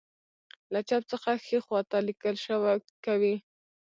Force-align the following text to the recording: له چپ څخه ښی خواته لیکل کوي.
له 0.73 0.79
چپ 0.89 1.03
څخه 1.11 1.31
ښی 1.45 1.57
خواته 1.65 1.97
لیکل 2.07 2.35
کوي. 3.05 3.35